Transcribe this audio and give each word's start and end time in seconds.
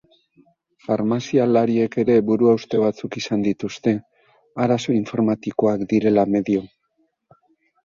Farmazialariek 0.85 1.97
ere 2.03 2.15
buruhauste 2.29 2.79
batzuk 2.85 3.19
izan 3.21 3.45
dituzte, 3.49 3.95
arazo 4.67 4.97
informatikoak 5.03 5.87
direla 5.95 6.27
medio. 6.39 6.67